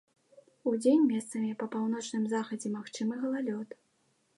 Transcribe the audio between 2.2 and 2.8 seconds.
захадзе